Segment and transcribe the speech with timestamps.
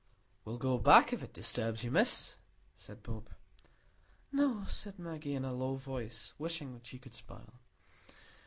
[0.45, 2.35] "We'll go back, if it disturbs you, Miss,"
[2.75, 3.29] said Bob.
[4.31, 7.59] "No," said Maggie, in a low voice, wishing she could smile.